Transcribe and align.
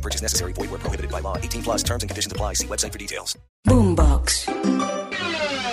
No 0.00 0.02
purchase 0.02 0.22
necessary. 0.22 0.54
Void 0.54 0.70
where 0.70 0.80
prohibited 0.80 1.10
by 1.10 1.20
law. 1.20 1.36
18 1.36 1.62
plus 1.62 1.82
terms 1.82 2.02
and 2.02 2.08
conditions 2.08 2.32
apply. 2.32 2.54
See 2.54 2.66
website 2.66 2.92
for 2.92 2.98
details. 2.98 3.38
Boombox. 3.66 4.46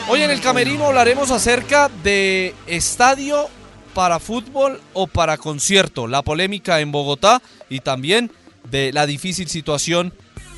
Hoy 0.09 0.21
en 0.21 0.31
el 0.31 0.41
Camerino 0.41 0.85
hablaremos 0.85 1.31
acerca 1.31 1.89
de 2.03 2.53
estadio 2.65 3.47
para 3.93 4.19
fútbol 4.19 4.81
o 4.93 5.07
para 5.07 5.37
concierto, 5.37 6.07
la 6.07 6.21
polémica 6.21 6.81
en 6.81 6.91
Bogotá 6.91 7.41
y 7.69 7.79
también 7.79 8.31
de 8.69 8.91
la 8.91 9.05
difícil 9.05 9.47
situación 9.47 10.13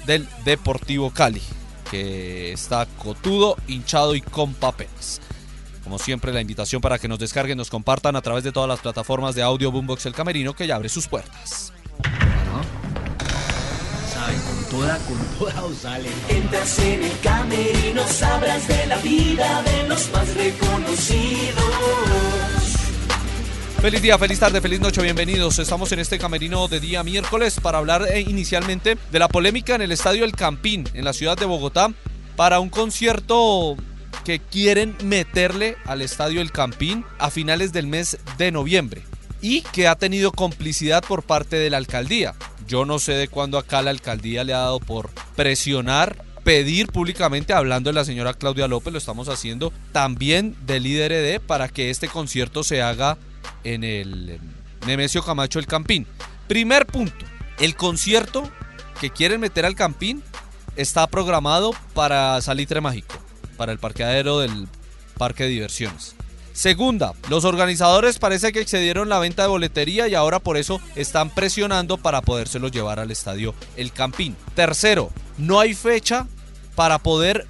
del 0.06 0.28
Deportivo 0.46 1.12
Cali, 1.12 1.42
que 1.90 2.52
está 2.52 2.86
cotudo, 2.98 3.56
hinchado 3.68 4.16
y 4.16 4.22
con 4.22 4.54
papeles. 4.56 5.22
Como 5.84 6.00
siempre, 6.00 6.34
la 6.34 6.42
invitación 6.42 6.82
para 6.82 7.00
que 7.00 7.08
nos 7.08 7.20
descarguen, 7.20 7.58
nos 7.58 7.70
compartan 7.70 8.16
a 8.16 8.22
través 8.22 8.44
de 8.44 8.52
todas 8.52 8.68
las 8.68 8.80
plataformas 8.80 9.36
de 9.36 9.44
audio 9.44 9.72
Boombox 9.72 10.06
El 10.06 10.14
Camerino 10.14 10.54
que 10.54 10.68
ya 10.68 10.76
abre 10.76 10.90
sus 10.90 11.08
puertas. 11.08 11.72
Toda, 14.70 15.00
con 15.00 15.18
toda 15.40 15.64
os 15.66 15.78
sale. 15.78 16.10
Entras 16.28 16.78
en 16.80 17.04
el 17.04 17.20
camerino, 17.24 18.08
sabrás 18.08 18.68
de 18.68 18.86
la 18.86 18.98
vida 18.98 19.64
de 19.64 19.88
los 19.90 20.12
más 20.12 20.32
reconocidos. 20.36 21.64
Feliz 23.82 24.02
día, 24.02 24.20
feliz 24.20 24.40
tarde, 24.40 24.62
feliz 24.62 24.80
noche, 24.80 25.02
bienvenidos. 25.02 25.58
Estamos 25.58 25.92
en 25.92 26.00
este 26.00 26.20
camerino 26.20 26.68
de 26.68 26.80
día 26.80 27.02
miércoles 27.04 27.60
para 27.60 27.80
hablar 27.80 28.06
eh, 28.12 28.22
inicialmente 28.22 28.96
de 29.12 29.20
la 29.20 29.28
polémica 29.28 29.74
en 29.74 29.82
el 29.82 29.92
estadio 29.92 30.24
El 30.24 30.34
Campín, 30.34 30.88
en 30.94 31.04
la 31.04 31.14
ciudad 31.14 31.36
de 31.36 31.46
Bogotá, 31.46 31.92
para 32.36 32.60
un 32.60 32.70
concierto 32.70 33.76
que 34.24 34.40
quieren 34.40 34.96
meterle 35.04 35.78
al 35.86 36.04
estadio 36.04 36.42
El 36.42 36.52
Campín 36.52 37.06
a 37.18 37.32
finales 37.32 37.74
del 37.74 37.88
mes 37.88 38.20
de 38.38 38.52
noviembre 38.52 39.02
y 39.42 39.62
que 39.62 39.88
ha 39.88 39.96
tenido 39.96 40.32
complicidad 40.32 41.04
por 41.04 41.24
parte 41.24 41.56
de 41.56 41.72
la 41.72 41.78
alcaldía. 41.78 42.36
Yo 42.70 42.86
no 42.86 43.00
sé 43.00 43.14
de 43.14 43.28
cuándo 43.28 43.58
acá 43.58 43.82
la 43.82 43.90
alcaldía 43.90 44.44
le 44.44 44.54
ha 44.54 44.60
dado 44.60 44.80
por 44.80 45.10
presionar, 45.36 46.24
pedir 46.44 46.86
públicamente, 46.88 47.52
hablando 47.52 47.90
de 47.90 47.96
la 47.96 48.06
señora 48.06 48.36
Claudia 48.36 48.68
López, 48.68 48.94
lo 48.94 49.00
estamos 49.00 49.28
haciendo 49.28 49.74
también 49.92 50.56
del 50.68 50.86
IDRD 50.86 51.42
para 51.42 51.68
que 51.68 51.90
este 51.90 52.08
concierto 52.08 52.64
se 52.64 52.84
haga 52.84 53.18
en 53.64 53.84
el 53.84 54.40
Nemesio 54.86 55.24
Camacho 55.24 55.58
El 55.58 55.66
Campín. 55.66 56.06
Primer 56.48 56.86
punto, 56.86 57.26
el 57.58 57.76
concierto 57.76 58.48
que 59.02 59.10
quieren 59.10 59.42
meter 59.42 59.66
al 59.66 59.74
Campín 59.74 60.22
está 60.76 61.08
programado 61.08 61.72
para 61.96 62.40
Salitre 62.40 62.82
Mágico, 62.82 63.16
para 63.58 63.72
el 63.72 63.80
parqueadero 63.80 64.38
del 64.38 64.68
parque 65.18 65.46
de 65.46 65.50
diversiones. 65.50 66.16
Segunda, 66.54 67.14
los 67.30 67.46
organizadores 67.46 68.20
parece 68.20 68.52
que 68.52 68.60
excedieron 68.60 69.08
la 69.08 69.20
venta 69.20 69.44
de 69.44 69.48
boletería 69.48 70.08
y 70.08 70.16
ahora 70.16 70.40
por 70.40 70.58
eso 70.58 70.82
están 70.96 71.30
presionando 71.30 71.98
para 71.98 72.22
podérselo 72.22 72.68
llevar 72.68 73.00
al 73.00 73.12
estadio 73.12 73.54
El 73.78 73.92
Campín. 73.92 74.36
Tercero, 74.56 75.12
no 75.38 75.60
hay 75.60 75.74
fecha 75.74 76.28
para 76.76 77.00
poder 77.00 77.48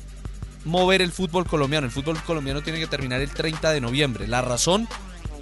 mover 0.65 1.01
el 1.01 1.11
fútbol 1.11 1.45
colombiano. 1.45 1.85
El 1.85 1.91
fútbol 1.91 2.21
colombiano 2.23 2.61
tiene 2.61 2.79
que 2.79 2.87
terminar 2.87 3.21
el 3.21 3.31
30 3.31 3.71
de 3.71 3.81
noviembre. 3.81 4.27
La 4.27 4.41
razón, 4.41 4.87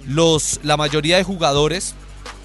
los, 0.06 0.60
la 0.62 0.76
mayoría 0.76 1.16
de 1.16 1.24
jugadores 1.24 1.94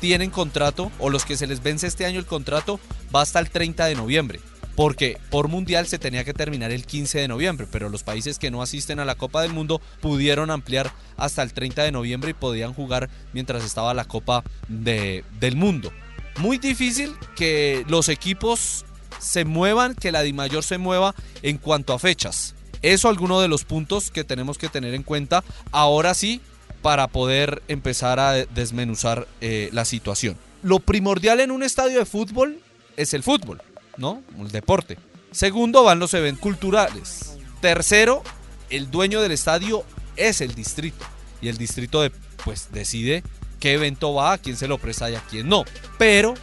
tienen 0.02 0.30
contrato 0.30 0.92
o 1.00 1.10
los 1.10 1.24
que 1.24 1.38
se 1.38 1.48
les 1.48 1.64
vence 1.64 1.88
este 1.88 2.06
año 2.06 2.20
el 2.20 2.26
contrato 2.26 2.80
va 3.16 3.22
hasta 3.22 3.40
el 3.40 3.50
30 3.50 3.86
de 3.86 3.96
noviembre. 3.96 4.40
Porque 4.76 5.18
por 5.30 5.48
mundial 5.48 5.88
se 5.88 6.00
tenía 6.00 6.24
que 6.24 6.34
terminar 6.34 6.72
el 6.72 6.86
15 6.86 7.20
de 7.20 7.28
noviembre, 7.28 7.68
pero 7.72 7.90
los 7.90 8.04
países 8.04 8.40
que 8.40 8.52
no 8.52 8.62
asisten 8.62 9.00
a 9.00 9.06
la 9.06 9.16
Copa 9.16 9.42
del 9.42 9.54
Mundo 9.54 9.82
pudieron 10.02 10.50
ampliar 10.50 10.92
hasta 11.18 11.44
el 11.44 11.54
30 11.54 11.84
de 11.84 11.92
noviembre 11.92 12.32
y 12.32 12.34
podían 12.34 12.74
jugar 12.74 13.10
mientras 13.34 13.64
estaba 13.64 13.94
la 13.94 14.06
Copa 14.06 14.44
de, 14.68 15.24
del 15.40 15.56
Mundo. 15.56 15.92
Muy 16.38 16.58
difícil 16.58 17.14
que 17.36 17.86
los 17.88 18.10
equipos 18.10 18.86
se 19.20 19.46
muevan, 19.46 19.96
que 19.96 20.12
la 20.12 20.24
DIMAYOR 20.24 20.64
se 20.64 20.78
mueva 20.78 21.14
en 21.44 21.58
cuanto 21.58 21.94
a 21.94 22.00
fechas. 22.00 22.56
Eso 22.82 23.08
alguno 23.08 23.40
de 23.40 23.48
los 23.48 23.64
puntos 23.64 24.12
que 24.12 24.24
tenemos 24.24 24.58
que 24.58 24.70
tener 24.70 24.94
en 24.94 25.04
cuenta 25.04 25.44
ahora 25.72 26.14
sí 26.14 26.42
para 26.82 27.08
poder 27.08 27.64
empezar 27.70 28.20
a 28.20 28.34
desmenuzar 28.34 29.28
eh, 29.40 29.70
la 29.72 29.86
situación. 29.86 30.36
Lo 30.64 30.80
primordial 30.80 31.40
en 31.40 31.52
un 31.52 31.64
estadio 31.64 32.00
de 32.00 32.06
fútbol 32.06 32.60
es 32.98 33.14
el 33.14 33.24
fútbol. 33.24 33.62
¿No? 33.98 34.22
El 34.40 34.50
deporte. 34.50 34.98
Segundo, 35.32 35.84
van 35.84 36.00
los 36.00 36.14
eventos 36.14 36.42
culturales. 36.42 37.38
Tercero, 37.62 38.24
el 38.70 38.92
dueño 38.92 39.22
del 39.22 39.32
estadio 39.32 39.84
es 40.16 40.42
el 40.42 40.54
distrito. 40.54 41.06
Y 41.42 41.50
el 41.50 41.58
distrito 41.58 42.04
pues 42.44 42.70
decide 42.72 43.24
qué 43.60 43.74
evento 43.74 44.14
va, 44.14 44.34
a 44.34 44.38
quién 44.38 44.58
se 44.58 44.68
lo 44.68 44.78
presta 44.78 45.10
y 45.10 45.16
a 45.16 45.22
quién 45.22 45.50
no. 45.50 45.66
Pero 45.98 46.34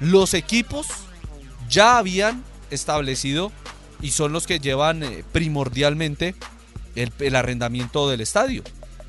los 0.00 0.34
equipos 0.34 0.86
ya 1.68 1.98
habían 1.98 2.42
establecido 2.70 3.52
y 4.00 4.10
son 4.10 4.32
los 4.32 4.46
que 4.46 4.60
llevan 4.60 5.02
eh, 5.02 5.24
primordialmente 5.32 6.34
el 6.94 7.36
arrendamiento 7.36 8.08
del 8.08 8.20
estadio. 8.20 8.62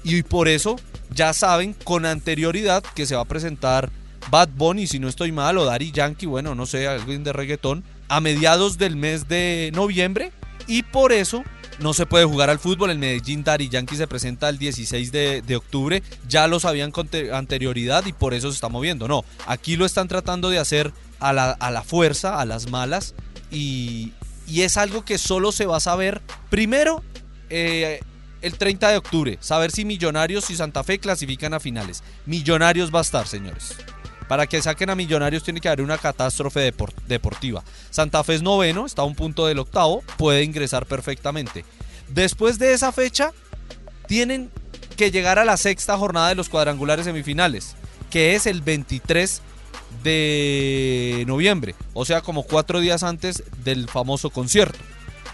Y 0.04 0.24
por 0.24 0.48
eso 0.48 0.78
ya 1.10 1.34
saben 1.34 1.74
con 1.74 2.06
anterioridad 2.06 2.84
que 2.96 3.06
se 3.06 3.16
va 3.16 3.22
a 3.22 3.26
presentar 3.26 3.90
Bad 4.34 4.50
Bunny, 4.56 4.88
si 4.88 4.98
no 4.98 5.10
estoy 5.10 5.32
mal, 5.32 5.60
o 5.60 5.66
Daddy 5.66 5.92
Yankee, 5.92 6.26
bueno, 6.26 6.56
no 6.56 6.66
sé, 6.66 6.88
alguien 6.88 7.24
de 7.24 7.34
reggaetón, 7.34 7.84
a 8.08 8.20
mediados 8.20 8.80
del 8.80 8.96
mes 8.96 9.28
de 9.28 9.70
noviembre. 9.76 10.32
Y 10.66 10.82
por 10.82 11.14
eso 11.14 11.44
no 11.78 11.94
se 11.94 12.08
puede 12.08 12.26
jugar 12.26 12.50
al 12.50 12.58
fútbol. 12.58 12.90
El 12.90 12.98
Medellín 12.98 13.44
Daddy 13.44 13.70
Yankee 13.70 13.96
se 13.96 14.08
presenta 14.08 14.50
el 14.50 14.58
16 14.58 15.12
de, 15.12 15.56
octubre. 15.56 16.02
Ya 16.28 16.48
lo 16.48 16.60
sabían 16.60 16.90
con 16.90 17.08
anterioridad 17.32 18.08
y 18.08 18.14
por 18.14 18.34
eso 18.34 18.50
se 18.50 18.56
está 18.56 18.70
moviendo. 18.70 19.08
No, 19.08 19.24
aquí 19.46 19.76
lo 19.76 19.86
están 19.86 20.08
tratando 20.08 20.50
de 20.50 20.58
hacer 20.58 20.92
a 21.20 21.32
la, 21.32 21.84
fuerza, 21.86 22.42
a 22.42 22.46
las 22.46 22.72
malas. 22.72 23.14
Y, 23.52 24.14
y, 24.48 24.62
es 24.62 24.78
algo 24.78 25.06
que 25.06 25.20
solo 25.20 25.52
se 25.52 25.68
va 25.68 25.78
a 25.78 25.80
saber 25.80 26.24
primero. 26.50 27.04
Eh, 27.52 28.00
el 28.42 28.58
30 28.58 28.90
de 28.90 28.98
octubre, 28.98 29.38
saber 29.42 29.70
si 29.70 29.86
Millonarios 29.86 30.50
y 30.50 30.56
Santa 30.56 30.84
Fe 30.84 30.98
clasifican 30.98 31.54
a 31.54 31.60
finales. 31.60 32.04
Millonarios 32.26 32.92
va 32.92 32.98
a 32.98 33.04
estar, 33.04 33.28
señores. 33.28 33.78
Para 34.34 34.48
que 34.48 34.64
saquen 34.64 34.90
a 34.90 34.96
Millonarios 34.96 35.44
tiene 35.44 35.62
que 35.62 35.68
haber 35.68 35.84
una 35.84 36.00
catástrofe 36.00 36.60
deport 36.60 36.98
deportiva. 37.06 37.64
Santa 37.92 38.24
Fe 38.24 38.34
es 38.34 38.42
noveno, 38.42 38.88
está 38.88 39.04
a 39.04 39.06
un 39.06 39.14
punto 39.14 39.46
del 39.46 39.60
octavo, 39.60 40.04
puede 40.18 40.42
ingresar 40.42 40.88
perfectamente. 40.88 41.64
Después 42.08 42.58
de 42.58 42.74
esa 42.74 42.92
fecha, 42.92 43.32
tienen 44.08 44.50
que 44.98 45.12
llegar 45.12 45.38
a 45.38 45.46
la 45.46 45.56
sexta 45.56 46.00
jornada 46.00 46.30
de 46.30 46.34
los 46.34 46.50
cuadrangulares 46.50 47.06
semifinales, 47.06 47.76
que 48.10 48.34
es 48.34 48.48
el 48.48 48.64
23 48.64 49.44
de 50.02 51.26
noviembre, 51.28 51.76
o 51.94 52.04
sea, 52.04 52.22
como 52.22 52.42
cuatro 52.42 52.80
días 52.80 53.04
antes 53.04 53.44
del 53.64 53.88
famoso 53.88 54.32
concierto. 54.32 54.80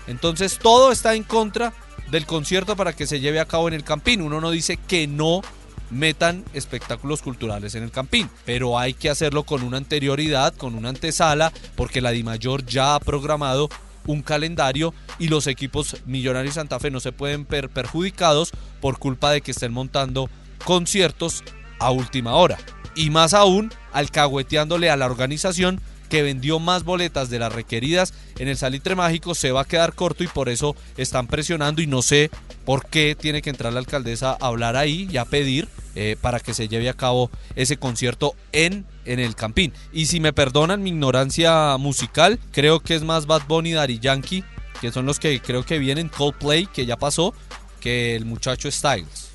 Entonces 0.08 0.60
todo 0.62 0.92
está 0.92 1.16
en 1.16 1.24
contra 1.24 1.72
del 2.12 2.26
concierto 2.26 2.76
para 2.76 2.92
que 2.92 3.08
se 3.08 3.22
lleve 3.22 3.40
a 3.40 3.46
cabo 3.46 3.70
en 3.70 3.76
el 3.76 3.86
Campín. 3.86 4.22
Uno 4.22 4.42
no 4.42 4.52
dice 4.52 4.76
que 4.76 5.08
no 5.08 5.42
metan 5.90 6.46
espectáculos 6.54 7.22
culturales 7.22 7.76
en 7.76 7.84
el 7.84 7.92
Campín. 7.92 8.30
Pero 8.46 8.78
hay 8.80 8.94
que 8.94 9.10
hacerlo 9.10 9.44
con 9.44 9.64
una 9.64 9.78
anterioridad, 9.78 10.54
con 10.56 10.76
una 10.76 10.90
antesala, 10.90 11.52
porque 11.76 12.02
la 12.02 12.12
DIMAYOR 12.12 12.66
ya 12.66 12.96
ha 12.96 13.00
programado 13.00 13.70
un 14.06 14.22
calendario 14.22 14.94
y 15.20 15.28
los 15.28 15.48
equipos 15.48 15.98
Millonarios 16.06 16.54
y 16.54 16.56
Santa 16.56 16.80
Fe 16.80 16.90
no 16.90 17.00
se 17.00 17.12
pueden 17.12 17.46
ver 17.48 17.70
perjudicados 17.70 18.52
por 18.82 18.98
culpa 18.98 19.32
de 19.32 19.42
que 19.42 19.52
estén 19.52 19.74
montando 19.74 20.30
conciertos 20.66 21.44
a 21.80 21.92
última 21.92 22.34
hora. 22.34 22.58
Y 22.96 23.10
más 23.10 23.34
aún, 23.34 23.72
alcahueteándole 23.94 24.90
a 24.90 24.98
la 24.98 25.06
organización 25.06 25.80
que 26.10 26.24
vendió 26.24 26.60
más 26.60 26.84
boletas 26.84 27.30
de 27.30 27.40
las 27.40 27.54
requeridas 27.54 28.14
en 28.40 28.48
el 28.48 28.58
Salitre 28.58 28.96
Mágico 28.96 29.36
se 29.36 29.52
va 29.52 29.62
a 29.62 29.66
quedar 29.66 29.94
corto 29.94 30.24
y 30.24 30.28
por 30.28 30.50
eso 30.50 30.76
están 30.98 31.28
presionando 31.28 31.82
y 31.82 31.88
no 31.88 32.02
sé 32.02 32.32
por 32.66 32.86
qué 32.88 33.16
tiene 33.20 33.42
que 33.42 33.50
entrar 33.50 33.72
la 33.72 33.80
alcaldesa 33.80 34.32
a 34.32 34.48
hablar 34.48 34.76
ahí 34.76 35.08
y 35.12 35.18
a 35.18 35.26
pedir 35.26 35.68
eh, 35.96 36.16
para 36.20 36.40
que 36.40 36.54
se 36.54 36.68
lleve 36.68 36.90
a 36.90 36.94
cabo 36.94 37.30
ese 37.56 37.78
concierto 37.78 38.36
en, 38.52 38.86
en 39.06 39.20
el 39.20 39.36
Campín. 39.36 39.74
Y 39.92 40.08
si 40.08 40.20
me 40.20 40.34
perdonan 40.34 40.84
mi 40.84 40.90
ignorancia 40.90 41.78
musical, 41.78 42.40
creo 42.52 42.80
que 42.80 42.96
es 42.96 43.04
más 43.04 43.26
Bad 43.26 43.44
Bunny 43.48 43.72
y 43.72 43.74
Daddy 43.74 44.00
Yankee, 44.00 44.44
que 44.82 44.92
son 44.92 45.06
los 45.06 45.20
que 45.20 45.40
creo 45.42 45.66
que 45.66 45.80
vienen, 45.80 46.10
Coldplay, 46.10 46.68
que 46.68 46.86
ya 46.86 46.98
pasó, 46.98 47.34
que 47.82 48.16
el 48.16 48.26
muchacho 48.26 48.72
Styles. 48.72 49.32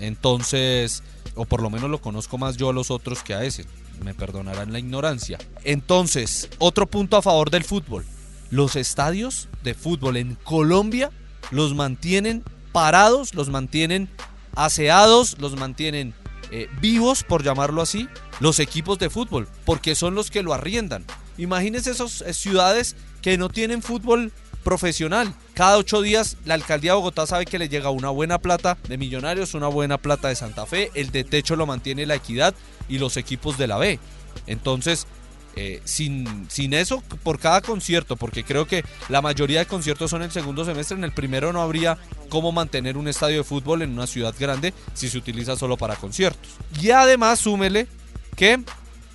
Entonces, 0.00 1.02
o 1.34 1.44
por 1.44 1.62
lo 1.62 1.70
menos 1.70 1.88
lo 1.88 2.00
conozco 2.00 2.36
más 2.36 2.56
yo 2.56 2.70
a 2.70 2.72
los 2.72 2.90
otros 2.90 3.22
que 3.22 3.34
a 3.34 3.44
ese 3.44 3.64
me 4.02 4.14
perdonarán 4.14 4.72
la 4.72 4.78
ignorancia. 4.78 5.38
Entonces, 5.64 6.48
otro 6.58 6.86
punto 6.86 7.16
a 7.16 7.22
favor 7.22 7.50
del 7.50 7.64
fútbol. 7.64 8.04
los 8.50 8.76
estadios 8.76 9.48
de 9.62 9.72
fútbol 9.72 10.18
en 10.18 10.34
Colombia 10.34 11.10
los 11.50 11.74
mantienen 11.74 12.44
parados, 12.72 13.34
los 13.34 13.48
mantienen 13.48 14.10
aseados, 14.54 15.38
los 15.38 15.56
mantienen 15.56 16.12
eh, 16.50 16.68
vivos, 16.80 17.22
por 17.22 17.42
llamarlo 17.42 17.80
así, 17.80 18.08
los 18.40 18.58
equipos 18.60 18.98
de 18.98 19.08
fútbol, 19.08 19.48
porque 19.64 19.94
son 19.94 20.14
los 20.14 20.30
que 20.30 20.42
lo 20.42 20.52
arriendan. 20.52 21.04
Imagínense 21.38 21.90
esas 21.90 22.22
ciudades 22.36 22.94
que 23.22 23.38
no 23.38 23.48
tienen 23.48 23.80
fútbol 23.80 24.32
profesional. 24.62 25.34
Cada 25.54 25.76
ocho 25.76 26.00
días 26.00 26.36
la 26.44 26.54
alcaldía 26.54 26.92
de 26.92 26.96
Bogotá 26.96 27.26
sabe 27.26 27.46
que 27.46 27.58
le 27.58 27.68
llega 27.68 27.90
una 27.90 28.10
buena 28.10 28.38
plata 28.38 28.78
de 28.88 28.98
Millonarios, 28.98 29.54
una 29.54 29.68
buena 29.68 29.98
plata 29.98 30.28
de 30.28 30.36
Santa 30.36 30.66
Fe, 30.66 30.90
el 30.94 31.10
de 31.10 31.24
techo 31.24 31.56
lo 31.56 31.66
mantiene 31.66 32.06
la 32.06 32.14
equidad 32.14 32.54
y 32.88 32.98
los 32.98 33.16
equipos 33.16 33.58
de 33.58 33.66
la 33.66 33.76
B. 33.76 33.98
Entonces, 34.46 35.06
eh, 35.54 35.82
sin, 35.84 36.46
sin 36.48 36.72
eso, 36.72 37.02
por 37.22 37.38
cada 37.38 37.60
concierto, 37.60 38.16
porque 38.16 38.42
creo 38.42 38.66
que 38.66 38.84
la 39.10 39.20
mayoría 39.20 39.58
de 39.58 39.66
conciertos 39.66 40.10
son 40.10 40.22
el 40.22 40.30
segundo 40.30 40.64
semestre, 40.64 40.96
en 40.96 41.04
el 41.04 41.12
primero 41.12 41.52
no 41.52 41.60
habría 41.60 41.98
cómo 42.30 42.52
mantener 42.52 42.96
un 42.96 43.06
estadio 43.06 43.38
de 43.38 43.44
fútbol 43.44 43.82
en 43.82 43.92
una 43.92 44.06
ciudad 44.06 44.34
grande 44.38 44.72
si 44.94 45.10
se 45.10 45.18
utiliza 45.18 45.56
solo 45.56 45.76
para 45.76 45.96
conciertos. 45.96 46.52
Y 46.80 46.90
además, 46.90 47.40
súmele 47.40 47.86
que 48.34 48.62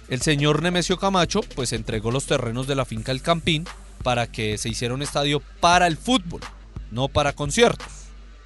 el 0.10 0.22
señor 0.22 0.62
Nemesio 0.62 0.98
Camacho 0.98 1.42
pues 1.56 1.74
entregó 1.74 2.12
los 2.12 2.26
terrenos 2.26 2.68
de 2.68 2.76
la 2.76 2.86
finca 2.86 3.12
El 3.12 3.22
Campín 3.22 3.66
para 4.08 4.26
que 4.26 4.58
se 4.58 4.70
hiciera 4.70 4.94
un 4.94 5.02
estadio 5.02 5.42
para 5.60 5.86
el 5.86 5.98
fútbol, 5.98 6.40
no 6.92 7.10
para 7.10 7.34
conciertos. 7.34 7.90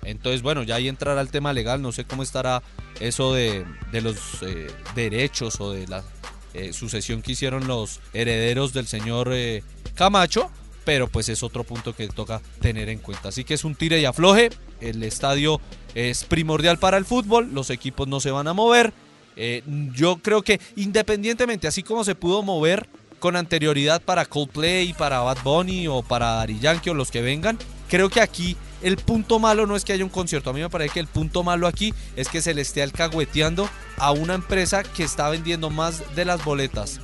Entonces, 0.01 0.41
bueno, 0.41 0.63
ya 0.63 0.73
ahí 0.73 0.87
entrará 0.87 1.21
el 1.21 1.29
tema 1.29 1.53
legal, 1.53 1.83
no 1.83 1.91
sé 1.91 2.03
cómo 2.03 2.23
estará 2.23 2.63
eso 2.99 3.35
de, 3.35 3.63
los 3.91 4.17
eh, 4.41 4.71
derechos 4.95 5.61
o 5.61 5.71
de 5.71 5.87
la 5.87 6.03
eh, 6.55 6.73
sucesión 6.73 7.21
que 7.21 7.33
hicieron 7.33 7.67
los 7.67 7.99
herederos 8.11 8.73
del 8.73 8.87
señor 8.87 9.29
eh, 9.33 9.61
Camacho, 9.93 10.49
pero 10.83 11.07
pues 11.07 11.29
es 11.29 11.43
otro 11.43 11.63
punto 11.63 11.95
que 11.95 12.07
toca 12.07 12.41
tener 12.59 12.89
en 12.89 12.97
cuenta. 12.97 13.29
Así 13.29 13.43
que 13.43 13.53
es 13.53 13.63
un 13.63 13.75
tire 13.75 13.99
y 13.99 14.05
afloje, 14.05 14.49
el 14.79 15.03
estadio 15.03 15.61
es 15.93 16.23
primordial 16.23 16.79
para 16.79 16.97
el 16.97 17.05
fútbol, 17.05 17.51
los 17.53 17.69
equipos 17.69 18.07
no 18.07 18.19
se 18.19 18.31
van 18.31 18.47
a 18.47 18.53
mover. 18.53 18.93
yo 19.93 20.17
creo 20.23 20.41
que 20.41 20.59
independientemente, 20.75 21.67
así 21.67 21.83
como 21.83 22.03
se 22.03 22.15
pudo 22.15 22.41
mover 22.41 22.89
con 23.21 23.35
anterioridad 23.37 24.01
para 24.01 24.25
Coldplay, 24.25 24.93
para 24.93 25.19
Bad 25.19 25.37
Bunny 25.43 25.87
o 25.87 26.01
para 26.01 26.31
Dari 26.31 26.59
Yankee 26.59 26.89
o 26.89 26.93
los 26.95 27.11
que 27.11 27.21
vengan. 27.21 27.57
Creo 27.87 28.09
que 28.09 28.19
aquí 28.19 28.57
el 28.81 28.97
punto 28.97 29.37
malo 29.37 29.67
no 29.67 29.75
es 29.75 29.85
que 29.85 29.93
haya 29.93 30.03
un 30.03 30.09
concierto. 30.09 30.49
A 30.49 30.53
mí 30.53 30.59
me 30.59 30.69
parece 30.69 30.95
que 30.95 30.99
el 30.99 31.07
punto 31.07 31.43
malo 31.43 31.67
aquí 31.67 31.93
es 32.15 32.27
que 32.27 32.41
se 32.41 32.53
le 32.53 32.63
esté 32.63 32.81
alcahueteando 32.81 33.69
a 33.97 34.11
una 34.11 34.33
empresa 34.33 34.83
que 34.83 35.03
está 35.03 35.29
vendiendo 35.29 35.69
más 35.69 36.03
de 36.15 36.25
las 36.25 36.43
boletas 36.43 36.99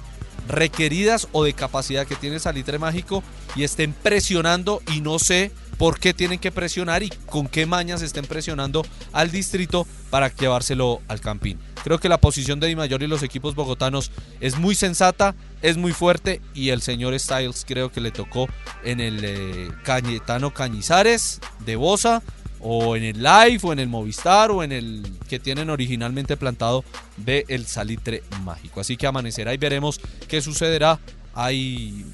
requeridas 0.47 1.27
o 1.33 1.43
de 1.43 1.53
capacidad 1.53 2.07
que 2.07 2.15
tiene 2.15 2.39
Salitre 2.39 2.79
Mágico 2.79 3.23
y 3.55 3.63
estén 3.63 3.93
presionando 3.93 4.81
y 4.91 5.01
no 5.01 5.19
sé 5.19 5.51
por 5.77 5.99
qué 5.99 6.13
tienen 6.13 6.39
que 6.39 6.51
presionar 6.51 7.03
y 7.03 7.09
con 7.27 7.47
qué 7.47 7.67
mañas 7.67 8.01
estén 8.01 8.25
presionando 8.25 8.83
al 9.13 9.29
distrito 9.29 9.85
para 10.09 10.33
llevárselo 10.33 11.01
al 11.07 11.21
Campín. 11.21 11.59
Creo 11.87 12.01
que 12.01 12.09
la 12.09 12.19
posición 12.19 12.59
de 12.59 12.67
Di 12.67 12.75
Mayor 12.75 13.01
y 13.01 13.07
los 13.07 13.23
equipos 13.23 13.55
bogotanos 13.55 14.11
es 14.41 14.57
muy 14.57 14.75
sensata, 14.75 15.35
es 15.61 15.77
muy 15.77 15.93
fuerte 15.93 16.41
y 16.53 16.71
el 16.71 16.81
señor 16.81 17.17
Styles 17.17 17.63
creo 17.65 17.93
que 17.93 18.01
le 18.01 18.11
tocó 18.11 18.49
en 18.83 18.99
el 18.99 19.21
eh, 19.23 19.71
Cañetano 19.85 20.53
Cañizares 20.53 21.39
de 21.65 21.77
Bosa 21.77 22.21
o 22.59 22.97
en 22.97 23.03
el 23.03 23.23
Live 23.23 23.59
o 23.63 23.71
en 23.71 23.79
el 23.79 23.87
Movistar 23.87 24.51
o 24.51 24.63
en 24.63 24.73
el 24.73 25.09
que 25.29 25.39
tienen 25.39 25.69
originalmente 25.69 26.35
plantado 26.35 26.83
de 27.15 27.45
el 27.47 27.65
Salitre 27.65 28.21
Mágico. 28.43 28.81
Así 28.81 28.97
que 28.97 29.07
amanecerá 29.07 29.53
y 29.53 29.57
veremos 29.57 30.01
qué 30.27 30.41
sucederá. 30.41 30.99
Hay 31.35 32.05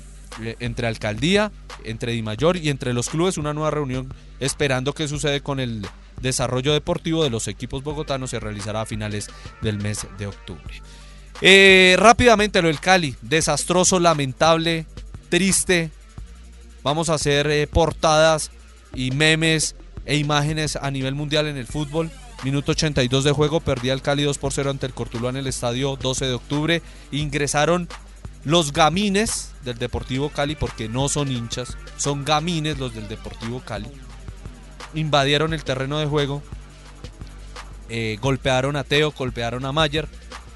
eh, 0.43 0.55
entre 0.59 0.85
alcaldía, 0.85 1.51
entre 1.83 2.11
Di 2.11 2.21
Mayor 2.21 2.57
y 2.57 2.69
entre 2.69 2.93
los 2.93 3.09
clubes 3.09 3.39
una 3.39 3.55
nueva 3.55 3.71
reunión 3.71 4.13
esperando 4.39 4.93
qué 4.93 5.07
sucede 5.07 5.41
con 5.41 5.59
el 5.59 5.87
desarrollo 6.23 6.73
deportivo 6.73 7.23
de 7.23 7.29
los 7.29 7.47
equipos 7.47 7.83
bogotanos 7.83 8.31
se 8.31 8.39
realizará 8.39 8.81
a 8.81 8.85
finales 8.87 9.29
del 9.61 9.77
mes 9.77 10.07
de 10.17 10.25
octubre. 10.25 10.81
Eh, 11.41 11.95
rápidamente 11.99 12.61
lo 12.61 12.69
del 12.69 12.79
Cali, 12.79 13.15
desastroso, 13.21 13.99
lamentable, 13.99 14.87
triste. 15.29 15.91
Vamos 16.81 17.09
a 17.09 17.15
hacer 17.15 17.47
eh, 17.47 17.67
portadas 17.67 18.49
y 18.95 19.11
memes 19.11 19.75
e 20.05 20.17
imágenes 20.17 20.75
a 20.75 20.89
nivel 20.89 21.15
mundial 21.15 21.47
en 21.47 21.57
el 21.57 21.67
fútbol. 21.67 22.09
Minuto 22.43 22.71
82 22.73 23.23
de 23.23 23.31
juego, 23.31 23.61
perdía 23.61 23.93
el 23.93 24.01
Cali 24.01 24.23
2 24.23 24.37
por 24.37 24.51
0 24.51 24.69
ante 24.69 24.85
el 24.85 24.93
Cortuluá 24.93 25.29
en 25.29 25.37
el 25.37 25.47
estadio 25.47 25.95
12 25.95 26.25
de 26.25 26.33
octubre. 26.33 26.81
Ingresaron 27.11 27.87
los 28.43 28.73
gamines 28.73 29.51
del 29.63 29.77
Deportivo 29.77 30.29
Cali, 30.29 30.55
porque 30.55 30.89
no 30.89 31.07
son 31.07 31.31
hinchas, 31.31 31.77
son 31.97 32.25
gamines 32.25 32.77
los 32.79 32.93
del 32.93 33.07
Deportivo 33.07 33.61
Cali. 33.61 33.87
Invadieron 34.93 35.53
el 35.53 35.63
terreno 35.63 35.99
de 35.99 36.05
juego, 36.05 36.41
eh, 37.89 38.17
golpearon 38.21 38.75
a 38.75 38.83
Teo, 38.83 39.11
golpearon 39.11 39.65
a 39.65 39.71
Mayer, 39.71 40.07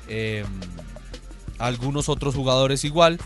em, 0.07 0.45
algunos 1.59 2.09
otros 2.09 2.35
jugadores 2.35 2.83
igual, 2.83 3.19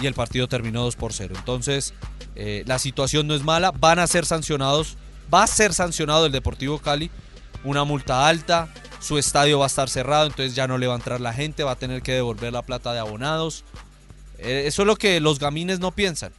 y 0.00 0.06
el 0.06 0.14
partido 0.14 0.48
terminó 0.48 0.82
2 0.82 0.96
por 0.96 1.12
0. 1.12 1.34
Entonces, 1.38 1.94
eh, 2.36 2.64
la 2.66 2.78
situación 2.78 3.26
no 3.26 3.34
es 3.34 3.42
mala, 3.42 3.70
van 3.70 3.98
a 3.98 4.06
ser 4.06 4.26
sancionados, 4.26 4.96
va 5.32 5.42
a 5.42 5.46
ser 5.46 5.72
sancionado 5.72 6.26
el 6.26 6.32
Deportivo 6.32 6.78
Cali, 6.78 7.10
una 7.64 7.84
multa 7.84 8.28
alta, 8.28 8.68
su 9.00 9.18
estadio 9.18 9.58
va 9.58 9.66
a 9.66 9.68
estar 9.68 9.88
cerrado, 9.90 10.26
entonces 10.26 10.54
ya 10.54 10.66
no 10.66 10.78
le 10.78 10.86
va 10.86 10.94
a 10.94 10.96
entrar 10.96 11.20
la 11.20 11.32
gente, 11.32 11.62
va 11.62 11.72
a 11.72 11.76
tener 11.76 12.02
que 12.02 12.12
devolver 12.12 12.52
la 12.52 12.62
plata 12.62 12.92
de 12.92 12.98
abonados. 12.98 13.64
Eh, 14.38 14.64
eso 14.66 14.82
es 14.82 14.86
lo 14.86 14.96
que 14.96 15.20
los 15.20 15.38
gamines 15.38 15.78
no 15.78 15.90
piensan. 15.90 16.32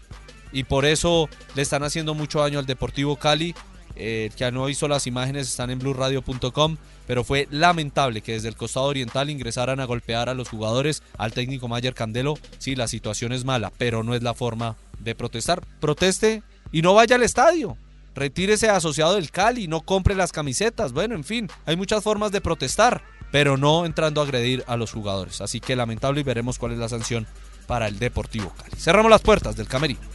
Y 0.52 0.64
por 0.64 0.86
eso 0.86 1.30
le 1.54 1.62
están 1.62 1.84
haciendo 1.84 2.14
mucho 2.14 2.40
daño 2.40 2.60
al 2.60 2.66
Deportivo 2.66 3.18
Cali. 3.18 3.54
Eh, 3.96 4.30
que 4.36 4.52
no 4.52 4.66
visto 4.66 4.88
las 4.88 5.08
imágenes 5.08 5.48
están 5.48 5.70
en 5.70 5.80
blueradio.com, 5.80 6.78
pero 7.08 7.24
fue 7.24 7.48
lamentable 7.50 8.22
que 8.22 8.34
desde 8.34 8.50
el 8.50 8.56
costado 8.56 8.88
oriental 8.88 9.30
ingresaran 9.30 9.80
a 9.80 9.86
golpear 9.86 10.30
a 10.30 10.34
los 10.34 10.50
jugadores, 10.50 11.02
al 11.18 11.34
técnico 11.34 11.68
Mayer 11.68 11.94
Candelo. 11.94 12.38
Sí, 12.58 12.76
la 12.76 12.88
situación 12.88 13.32
es 13.32 13.46
mala, 13.46 13.72
pero 13.78 14.04
no 14.04 14.16
es 14.16 14.24
la 14.24 14.34
forma 14.34 14.76
de 15.00 15.16
protestar. 15.16 15.62
Proteste 15.80 16.44
y 16.72 16.82
no 16.82 16.94
vaya 16.94 17.16
al 17.16 17.24
estadio. 17.24 17.78
Retírese 18.16 18.70
asociado 18.70 19.16
del 19.16 19.32
Cali, 19.32 19.68
no 19.68 19.82
compre 19.82 20.16
las 20.16 20.32
camisetas. 20.32 20.94
Bueno, 20.94 21.16
en 21.16 21.24
fin, 21.24 21.50
hay 21.66 21.76
muchas 21.76 22.04
formas 22.04 22.32
de 22.32 22.42
protestar, 22.42 23.04
pero 23.32 23.58
no 23.58 23.86
entrando 23.86 24.22
a 24.22 24.24
agredir 24.24 24.64
a 24.68 24.78
los 24.78 24.92
jugadores. 24.92 25.42
Así 25.42 25.60
que 25.60 25.76
lamentable 25.76 26.22
y 26.22 26.24
veremos 26.24 26.58
cuál 26.58 26.72
es 26.72 26.78
la 26.78 26.90
sanción 26.90 27.28
para 27.68 27.88
el 27.88 28.00
Deportivo 28.00 28.54
Cali. 28.58 28.76
Cerramos 28.78 29.12
las 29.12 29.22
puertas 29.22 29.56
del 29.58 29.68
camerino. 29.68 30.15